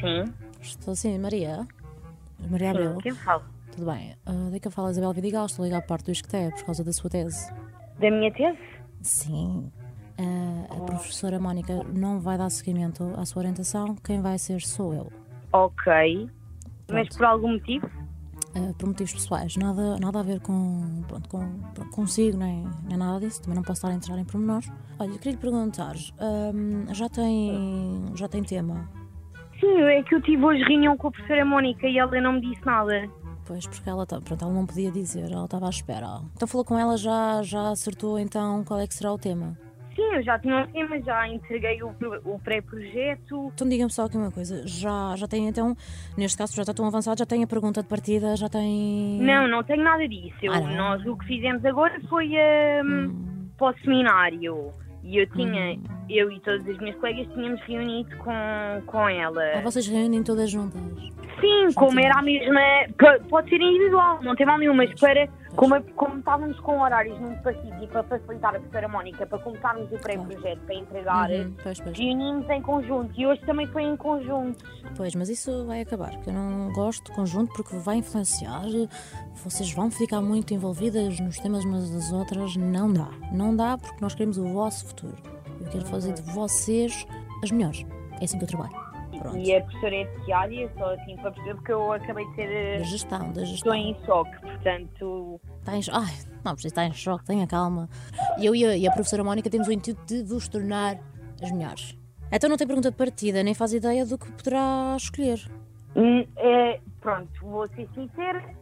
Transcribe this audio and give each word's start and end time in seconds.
Sim. 0.00 0.24
Estou 0.60 0.94
sim, 0.94 1.18
Maria. 1.18 1.66
Maria. 2.48 2.72
Sim, 2.72 2.98
quem 3.02 3.14
fala? 3.14 3.44
Tudo 3.72 3.90
bem. 3.90 4.16
Uh, 4.26 4.50
daí 4.50 4.60
que 4.60 4.68
eu 4.68 4.72
falo 4.72 4.90
Isabel 4.90 5.12
Vidigal, 5.12 5.46
estou 5.46 5.62
a 5.62 5.66
ligar 5.66 5.80
para 5.80 5.88
parte 5.88 6.06
do 6.06 6.12
Isqueté 6.12 6.50
por 6.50 6.64
causa 6.64 6.84
da 6.84 6.92
sua 6.92 7.10
tese. 7.10 7.52
Da 7.98 8.10
minha 8.10 8.32
tese? 8.32 8.58
Sim. 9.02 9.70
Uh, 10.18 10.66
a 10.70 10.84
professora 10.86 11.38
Mónica 11.38 11.82
não 11.84 12.20
vai 12.20 12.36
dar 12.36 12.50
seguimento 12.50 13.12
à 13.16 13.24
sua 13.24 13.40
orientação, 13.40 13.94
quem 13.96 14.20
vai 14.20 14.38
ser 14.38 14.60
sou 14.60 14.92
eu. 14.92 15.12
Ok. 15.52 16.28
Mas 16.88 17.08
Pronto. 17.08 17.16
por 17.16 17.24
algum 17.24 17.52
motivo? 17.52 17.90
Uh, 18.52 18.74
por 18.74 18.88
motivos 18.88 19.12
pessoais, 19.12 19.56
nada, 19.56 19.96
nada 20.00 20.18
a 20.18 20.22
ver 20.24 20.40
com, 20.40 21.04
pronto, 21.06 21.28
com, 21.28 21.60
consigo, 21.92 22.36
nem, 22.36 22.66
nem 22.88 22.98
nada 22.98 23.20
disso, 23.20 23.40
também 23.40 23.54
não 23.54 23.62
posso 23.62 23.78
estar 23.78 23.88
a 23.88 23.94
entrar 23.94 24.18
em 24.18 24.24
pormenores. 24.24 24.68
Olha, 24.98 25.10
eu 25.10 25.18
queria 25.18 25.32
lhe 25.32 25.38
perguntar, 25.38 25.94
um, 26.20 26.92
já, 26.92 27.08
tem, 27.08 28.06
já 28.16 28.26
tem 28.26 28.42
tema? 28.42 28.90
Sim, 29.60 29.82
é 29.82 30.02
que 30.02 30.16
eu 30.16 30.22
tive 30.22 30.44
hoje 30.44 30.64
reunião 30.64 30.96
com 30.96 31.08
a 31.08 31.10
professora 31.12 31.44
Mónica 31.44 31.86
e 31.86 31.96
ela 31.96 32.20
não 32.20 32.32
me 32.32 32.40
disse 32.40 32.66
nada. 32.66 33.08
Pois, 33.46 33.66
porque 33.66 33.88
ela, 33.88 34.04
tá, 34.04 34.20
pronto, 34.20 34.44
ela 34.44 34.52
não 34.52 34.66
podia 34.66 34.90
dizer, 34.90 35.30
ela 35.30 35.44
estava 35.44 35.66
à 35.66 35.70
espera. 35.70 36.20
Então 36.34 36.48
falou 36.48 36.64
com 36.64 36.76
ela, 36.76 36.96
já, 36.96 37.42
já 37.42 37.70
acertou 37.70 38.18
então 38.18 38.64
qual 38.64 38.80
é 38.80 38.86
que 38.86 38.94
será 38.94 39.12
o 39.12 39.18
tema? 39.18 39.56
Eu 40.12 40.22
já 40.22 40.38
tinha 40.38 40.58
um 40.58 40.66
tema, 40.66 41.00
já 41.00 41.28
entreguei 41.28 41.82
o, 41.82 41.94
o 42.24 42.38
pré-projeto. 42.38 43.50
Então 43.54 43.68
diga-me 43.68 43.90
só 43.90 44.04
aqui 44.04 44.16
uma 44.16 44.30
coisa, 44.30 44.66
já, 44.66 45.14
já 45.16 45.26
tem 45.28 45.46
então, 45.48 45.76
neste 46.16 46.36
caso 46.36 46.54
já 46.54 46.62
está 46.62 46.74
tão 46.74 46.86
avançado, 46.86 47.18
já 47.18 47.26
tem 47.26 47.42
a 47.42 47.46
pergunta 47.46 47.82
de 47.82 47.88
partida, 47.88 48.36
já 48.36 48.48
tem... 48.48 49.18
Não, 49.20 49.46
não 49.48 49.62
tenho 49.62 49.82
nada 49.84 50.06
disso. 50.08 50.34
Eu- 50.42 50.52
Ah, 50.52 50.60
nós 50.60 51.04
o 51.06 51.16
que 51.16 51.26
fizemos 51.26 51.64
agora 51.64 51.98
foi 52.08 52.28
hum, 52.84 53.06
Hum, 53.10 53.48
para 53.56 53.74
o 53.76 53.78
seminário. 53.80 54.72
E 55.02 55.16
eu 55.16 55.26
tinha, 55.30 55.74
Hum. 55.76 55.82
eu 56.10 56.30
e 56.30 56.38
todas 56.40 56.68
as 56.68 56.76
minhas 56.78 56.94
colegas 56.96 57.26
tínhamos 57.32 57.60
reunido 57.62 58.14
com, 58.18 58.82
com 58.86 59.08
ela. 59.08 59.42
ah, 59.56 59.60
vocês 59.62 59.86
reúnem 59.88 60.22
todas 60.22 60.50
juntas? 60.50 60.80
Sim, 61.40 61.72
como 61.74 61.98
era 62.00 62.18
a 62.18 62.22
mesma. 62.22 62.60
p- 62.96 63.20
Pode 63.28 63.48
ser 63.50 63.60
individual, 63.60 64.18
não 64.22 64.34
tem 64.36 64.46
mal 64.46 64.58
nenhum, 64.58 64.74
mas 64.74 64.92
para. 65.00 65.28
Como, 65.56 65.82
como 65.96 66.18
estávamos 66.20 66.60
com 66.60 66.80
horários 66.80 67.18
muito 67.18 67.42
parecidos 67.42 67.82
e 67.82 67.86
para 67.88 68.04
facilitar 68.04 68.50
a 68.54 68.58
professora 68.60 68.86
Mónica 68.86 69.26
para 69.26 69.38
começarmos 69.40 69.90
o 69.90 69.98
pré-projeto 69.98 70.60
para 70.60 70.74
entregar, 70.76 71.28
Uhum, 71.30 71.54
pois, 71.60 71.80
pois. 71.80 71.98
reunimos 71.98 72.48
em 72.48 72.62
conjunto 72.62 73.20
e 73.20 73.26
hoje 73.26 73.40
também 73.44 73.66
foi 73.66 73.82
em 73.82 73.96
conjunto. 73.96 74.64
Pois, 74.96 75.12
mas 75.16 75.28
isso 75.28 75.66
vai 75.66 75.80
acabar, 75.80 76.10
porque 76.12 76.30
eu 76.30 76.34
não 76.34 76.72
gosto 76.72 77.04
de 77.10 77.16
conjunto 77.16 77.52
porque 77.52 77.74
vai 77.78 77.96
influenciar, 77.96 78.62
vocês 79.42 79.72
vão 79.72 79.90
ficar 79.90 80.20
muito 80.20 80.54
envolvidas 80.54 81.18
nos 81.18 81.38
temas 81.40 81.64
umas 81.64 81.90
das 81.90 82.12
outras, 82.12 82.54
não 82.56 82.92
dá. 82.92 83.08
Não 83.32 83.54
dá 83.56 83.76
porque 83.76 83.96
nós 84.00 84.14
queremos 84.14 84.38
o 84.38 84.46
vosso 84.52 84.86
futuro. 84.86 85.16
Eu 85.60 85.66
quero 85.66 85.84
fazer 85.86 86.12
de 86.12 86.22
vocês 86.32 87.04
as 87.42 87.50
melhores. 87.50 87.84
É 88.20 88.24
assim 88.24 88.38
que 88.38 88.44
eu 88.44 88.48
trabalho. 88.48 88.89
Pronto. 89.18 89.36
E 89.38 89.54
a 89.54 89.60
professora 89.62 89.96
é 89.96 90.04
de 90.04 90.24
que 90.24 90.32
área, 90.32 90.72
só 90.78 90.94
assim 90.94 91.16
para 91.16 91.30
perceber, 91.32 91.54
porque 91.56 91.72
eu 91.72 91.92
acabei 91.92 92.26
de 92.26 92.34
ser. 92.34 92.46
Da 92.46 92.52
eh, 92.54 92.84
gestão, 92.84 93.18
da 93.18 93.26
Estou 93.42 93.46
gestão. 93.46 93.74
em 93.74 93.96
choque, 94.04 94.40
portanto. 94.40 95.40
Está 95.58 95.76
em, 95.76 95.80
ai, 95.92 96.14
não 96.44 96.52
precisa 96.52 96.68
estar 96.68 96.84
em 96.86 96.92
choque, 96.92 97.24
tenha 97.24 97.46
calma. 97.46 97.88
E 98.38 98.46
eu 98.46 98.54
e 98.54 98.64
a, 98.64 98.76
e 98.76 98.86
a 98.86 98.92
professora 98.92 99.24
Mónica 99.24 99.50
temos 99.50 99.68
o 99.68 99.72
intuito 99.72 100.00
de 100.06 100.22
vos 100.22 100.48
tornar 100.48 100.98
as 101.42 101.50
melhores. 101.50 101.96
Então 102.32 102.48
não 102.48 102.56
tem 102.56 102.66
pergunta 102.66 102.90
de 102.90 102.96
partida, 102.96 103.42
nem 103.42 103.54
faz 103.54 103.72
ideia 103.72 104.06
do 104.06 104.16
que 104.16 104.30
poderá 104.32 104.94
escolher. 104.96 105.40
hum, 105.96 106.24
é, 106.36 106.80
pronto, 107.00 107.30
vou 107.42 107.66
ser 107.68 107.88
sincera. 107.94 108.59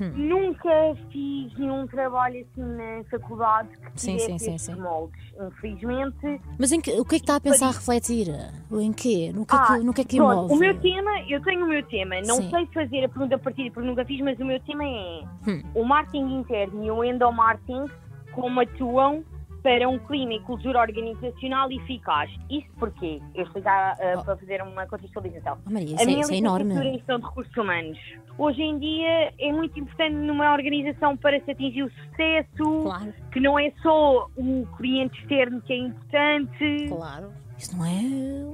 Hum. 0.00 0.12
Nunca 0.14 0.70
fiz 1.10 1.52
nenhum 1.58 1.86
trabalho 1.86 2.40
assim 2.40 2.62
na 2.62 3.02
faculdade 3.10 3.68
que 3.70 4.00
Sim, 4.00 4.16
tivesse 4.16 4.38
sim, 4.38 4.58
sim, 4.58 4.74
sim. 4.74 4.80
moldes. 4.80 5.20
Infelizmente, 5.40 6.40
Mas 6.58 6.70
em 6.72 6.80
que, 6.80 6.90
o 6.92 7.04
que 7.04 7.16
é 7.16 7.18
que 7.18 7.24
está 7.24 7.36
a 7.36 7.40
pensar 7.40 7.68
a 7.68 7.72
refletir? 7.72 8.28
Em 8.72 8.92
quê? 8.92 9.32
No 9.34 9.44
que 9.44 9.54
é 9.54 9.58
Ah, 9.58 9.66
que, 9.78 9.84
no 9.84 9.92
que, 9.92 10.00
é 10.00 10.04
que 10.04 10.16
pronto, 10.16 10.32
imove? 10.34 10.54
o 10.54 10.56
meu 10.56 10.80
tema, 10.80 11.10
eu 11.28 11.42
tenho 11.42 11.64
o 11.64 11.68
meu 11.68 11.82
tema. 11.86 12.14
Não 12.26 12.36
Sim. 12.36 12.50
sei 12.50 12.66
fazer 12.66 13.04
a 13.04 13.08
pergunta 13.08 13.34
a 13.34 13.38
partida 13.38 13.70
porque 13.72 13.88
nunca 13.88 14.04
fiz, 14.04 14.20
mas 14.20 14.38
o 14.38 14.44
meu 14.44 14.60
tema 14.60 14.84
é 14.84 15.22
Hum. 15.48 15.62
o 15.74 15.84
marketing 15.84 16.38
interno 16.40 16.84
e 16.84 16.90
o 16.90 17.02
endomarketing 17.04 17.86
como 18.32 18.60
atuam 18.60 19.24
para 19.68 19.86
um 19.86 19.98
clima 19.98 20.32
e 20.32 20.40
cultura 20.40 20.80
organizacional 20.80 21.70
eficaz. 21.70 22.30
Isso 22.48 22.66
porquê? 22.78 23.20
Eu 23.34 23.44
explicar 23.44 23.96
uh, 23.96 24.18
Oh. 24.18 24.24
para 24.24 24.36
fazer 24.38 24.62
uma 24.62 24.86
contextualização. 24.86 25.58
Oh, 25.66 25.70
Maria, 25.70 25.90
a 25.90 25.92
isso, 25.92 26.02
é, 26.02 26.06
minha 26.06 26.20
isso 26.22 26.32
é 26.32 26.36
enorme. 26.38 26.74
em 26.74 26.94
gestão 26.94 27.18
de 27.18 27.26
recursos 27.26 27.54
humanos. 27.54 27.98
Hoje 28.38 28.62
em 28.62 28.78
dia 28.78 29.30
é 29.38 29.52
muito 29.52 29.78
importante 29.78 30.14
numa 30.14 30.54
organização 30.54 31.18
para 31.18 31.38
se 31.44 31.50
atingir 31.50 31.82
o 31.82 31.90
sucesso, 31.90 32.82
Claro, 32.82 33.12
que 33.30 33.40
não 33.40 33.58
é 33.58 33.70
só 33.82 34.26
o 34.38 34.66
cliente 34.78 35.20
externo 35.20 35.60
que 35.60 35.72
é 35.74 35.78
importante. 35.78 36.86
claro. 36.88 37.30
Isso 37.58 37.76
não 37.76 37.84
é 37.84 38.00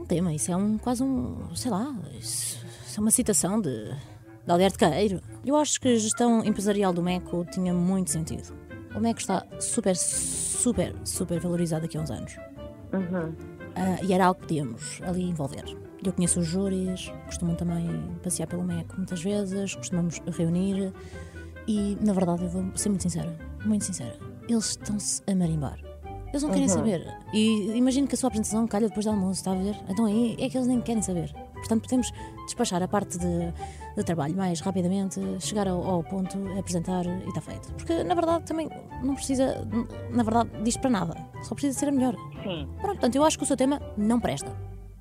um 0.00 0.04
tema, 0.06 0.32
isso 0.34 0.50
é 0.50 0.56
um 0.56 0.78
quase 0.78 1.02
um, 1.04 1.54
sei 1.54 1.70
lá, 1.70 1.94
isso, 2.18 2.66
isso 2.86 2.98
é 2.98 3.00
uma 3.00 3.10
citação 3.12 3.60
de, 3.60 3.84
de 4.44 4.50
Alberto 4.50 4.78
Queiro. 4.78 5.20
Eu 5.46 5.54
acho 5.56 5.80
que 5.80 5.88
a 5.88 5.94
gestão 5.94 6.42
empresarial 6.44 6.92
do 6.92 7.02
MECO 7.02 7.44
tinha 7.52 7.72
muito 7.72 8.10
sentido. 8.10 8.52
O 8.96 9.00
MECO 9.00 9.20
está 9.20 9.44
super, 9.60 9.94
super, 10.64 10.94
super 11.04 11.38
valorizado 11.40 11.82
daqui 11.82 11.98
a 11.98 12.00
uns 12.00 12.10
anos. 12.10 12.36
Uhum. 12.94 13.34
Ah, 13.76 13.98
e 14.02 14.12
era 14.14 14.24
algo 14.26 14.40
que 14.40 14.46
podíamos 14.46 15.00
ali 15.02 15.22
envolver. 15.28 15.64
Eu 16.02 16.12
conheço 16.12 16.40
os 16.40 16.46
júris, 16.46 17.12
costumam 17.26 17.54
também 17.54 17.86
passear 18.22 18.46
pelo 18.46 18.62
MEC 18.62 18.96
muitas 18.96 19.22
vezes, 19.22 19.74
costumamos 19.74 20.20
reunir 20.38 20.92
e, 21.68 21.98
na 22.00 22.12
verdade, 22.14 22.44
eu 22.44 22.48
vou 22.48 22.64
ser 22.74 22.88
muito 22.88 23.02
sincera, 23.02 23.36
muito 23.64 23.84
sincera, 23.84 24.16
eles 24.48 24.66
estão-se 24.70 25.22
a 25.26 25.34
marimbar. 25.34 25.78
Eles 26.28 26.42
não 26.42 26.50
querem 26.50 26.64
Uhum. 26.68 26.74
saber. 26.74 27.06
E 27.32 27.70
imagino 27.76 28.06
que 28.08 28.14
a 28.14 28.18
sua 28.18 28.28
apresentação 28.28 28.66
calha 28.66 28.88
depois 28.88 29.04
do 29.06 29.10
almoço, 29.12 29.40
está 29.40 29.52
a 29.52 29.54
ver? 29.54 29.76
Então 29.88 30.04
aí 30.06 30.34
é 30.38 30.48
que 30.48 30.56
eles 30.56 30.66
nem 30.66 30.80
querem 30.80 31.00
saber. 31.02 31.32
Portanto, 31.64 31.82
podemos 31.82 32.12
despachar 32.44 32.82
a 32.82 32.88
parte 32.88 33.18
de, 33.18 33.52
de 33.96 34.04
trabalho 34.04 34.36
mais 34.36 34.60
rapidamente, 34.60 35.20
chegar 35.40 35.66
ao, 35.66 35.82
ao 35.82 36.04
ponto, 36.04 36.36
apresentar 36.58 37.06
e 37.06 37.28
está 37.28 37.40
feito. 37.40 37.72
Porque, 37.72 38.04
na 38.04 38.14
verdade, 38.14 38.44
também 38.44 38.68
não 39.02 39.14
precisa, 39.14 39.66
na 40.10 40.22
verdade, 40.22 40.50
disto 40.62 40.80
para 40.80 40.90
nada. 40.90 41.16
Só 41.42 41.54
precisa 41.54 41.78
ser 41.78 41.88
a 41.88 41.92
melhor. 41.92 42.14
Sim. 42.42 42.68
Pronto, 42.80 42.96
portanto, 42.96 43.16
eu 43.16 43.24
acho 43.24 43.38
que 43.38 43.44
o 43.44 43.46
seu 43.46 43.56
tema 43.56 43.80
não 43.96 44.20
presta. 44.20 44.54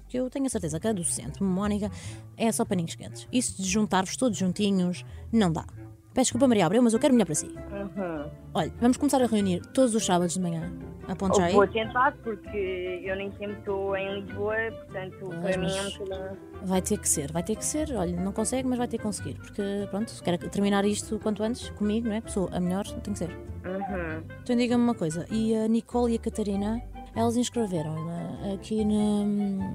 Que 0.08 0.18
Eu 0.18 0.30
tenho 0.30 0.46
a 0.46 0.50
certeza 0.50 0.80
que 0.80 0.88
a 0.88 0.94
do 0.94 1.04
centro, 1.04 1.44
Mónica, 1.44 1.92
é 2.38 2.52
só 2.52 2.64
paninhos 2.64 2.96
quentes. 2.96 3.28
Isso 3.32 3.62
de 3.62 3.68
juntar-vos 3.68 4.16
todos 4.16 4.38
juntinhos, 4.38 5.04
não 5.32 5.52
dá. 5.52 5.66
Peço 6.14 6.26
desculpa, 6.26 6.48
Maria 6.48 6.66
Abreu, 6.68 6.82
mas 6.84 6.94
eu 6.94 7.00
quero 7.00 7.14
melhor 7.14 7.26
para 7.26 7.36
si. 7.36 7.48
Uhum. 7.48 8.30
Olha, 8.54 8.72
vamos 8.80 8.98
começar 8.98 9.22
a 9.22 9.26
reunir 9.26 9.62
todos 9.74 9.96
os 9.96 10.06
sábados 10.06 10.36
de 10.36 10.40
manhã. 10.42 10.72
Aponte 11.08 11.38
já 11.38 11.46
aí. 11.46 11.54
Vou 11.54 11.68
tentar 11.68 12.16
porque 12.24 13.02
eu 13.04 13.16
nem 13.16 13.30
sempre 13.32 13.58
estou 13.58 13.96
em 13.98 14.22
Lisboa, 14.22 14.56
portanto 14.86 15.18
Pois, 15.20 15.40
para 15.42 15.58
mim 15.58 15.68
é 15.76 15.82
um 15.82 15.84
mas- 15.84 15.98
bocadinho. 15.98 16.38
Vai 16.66 16.82
ter 16.82 16.98
que 16.98 17.10
ser, 17.10 17.32
vai 17.32 17.44
ter 17.44 17.56
que 17.58 17.66
ser. 17.66 17.92
Olha, 17.96 18.16
não 18.16 18.32
consegue, 18.32 18.68
mas 18.68 18.78
vai 18.78 18.88
ter 18.88 18.98
que 18.98 19.04
conseguir. 19.04 19.34
Porque, 19.36 19.62
pronto, 19.90 20.14
quero 20.24 20.38
terminar 20.50 20.86
isto 20.86 21.20
quanto 21.20 21.44
antes 21.44 21.70
comigo, 21.72 22.08
não 22.08 22.16
é? 22.16 22.22
Pessoa, 22.22 22.48
a 22.54 22.60
melhor 22.60 22.86
tem 22.86 23.12
que 23.12 23.20
ser. 23.20 23.30
Uhum. 23.30 24.24
Então 24.44 24.56
diga-me 24.56 24.84
uma 24.84 24.96
coisa, 24.96 25.26
e 25.32 25.54
a 25.56 25.68
Nicole 25.68 26.14
e 26.14 26.16
a 26.16 26.20
Catarina, 26.20 26.82
elas 27.16 27.36
inscreveram-na 27.36 28.54
aqui 28.54 28.86
na. 28.86 29.74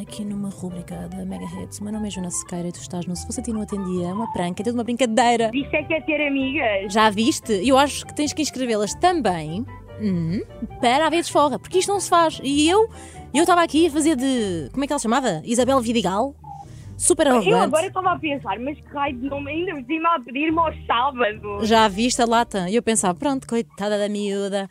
Aqui 0.00 0.24
numa 0.24 0.48
rúbrica 0.48 0.94
da 1.08 1.24
Mega 1.26 1.44
Hits. 1.44 1.78
O 1.78 1.84
meu 1.84 1.92
nome 1.92 2.08
é 2.08 2.10
Joana 2.10 2.30
Sequeira 2.30 2.68
e 2.68 2.72
tu 2.72 2.80
estás 2.80 3.04
no 3.04 3.14
Se 3.14 3.26
Fosse 3.26 3.40
a 3.40 3.42
Ti 3.42 3.52
Não 3.52 3.60
Atendia. 3.60 4.08
É 4.08 4.12
uma 4.12 4.32
pranca, 4.32 4.62
é 4.62 4.64
tudo 4.64 4.74
uma 4.74 4.84
brincadeira. 4.84 5.50
Isso 5.52 5.74
é 5.76 5.82
que 5.82 5.92
é 5.92 6.00
ter 6.00 6.26
amigas. 6.26 6.92
Já 6.92 7.10
viste? 7.10 7.52
Eu 7.68 7.76
acho 7.76 8.06
que 8.06 8.14
tens 8.14 8.32
que 8.32 8.40
inscrevê-las 8.40 8.94
também 8.94 9.66
hum, 10.00 10.40
para 10.80 11.06
haver 11.06 11.18
desforra, 11.18 11.58
porque 11.58 11.78
isto 11.78 11.92
não 11.92 12.00
se 12.00 12.08
faz. 12.08 12.40
E 12.42 12.66
eu 12.68 12.88
eu 13.34 13.42
estava 13.42 13.62
aqui 13.62 13.88
a 13.88 13.90
fazer 13.90 14.16
de. 14.16 14.70
Como 14.72 14.84
é 14.84 14.86
que 14.86 14.92
ela 14.92 14.98
se 14.98 15.02
chamava? 15.02 15.42
Isabel 15.44 15.80
Vidigal. 15.80 16.34
Super 16.96 17.26
Eu 17.26 17.32
arrogante. 17.34 17.54
agora 17.64 17.86
estava 17.86 18.12
a 18.12 18.18
pensar, 18.18 18.58
mas 18.58 18.78
que 18.78 18.88
raio 18.92 19.16
de 19.18 19.26
nome 19.28 19.50
ainda 19.50 19.74
por 19.74 19.84
cima 19.86 20.14
a 20.16 20.20
pedir-me 20.20 20.58
ao 20.58 20.72
sábado. 20.86 21.64
Já 21.64 21.88
viste 21.88 22.20
a 22.20 22.26
lata? 22.26 22.68
E 22.68 22.76
eu 22.76 22.82
pensava, 22.82 23.18
pronto, 23.18 23.46
coitada 23.46 23.98
da 23.98 24.08
miúda. 24.08 24.68